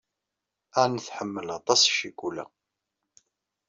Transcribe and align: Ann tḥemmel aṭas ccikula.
Ann 0.81 0.95
tḥemmel 1.05 1.47
aṭas 1.57 1.81
ccikula. 1.91 2.45